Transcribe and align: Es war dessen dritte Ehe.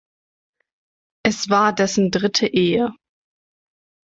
Es 1.23 1.51
war 1.51 1.73
dessen 1.75 2.09
dritte 2.09 2.47
Ehe. 2.47 2.91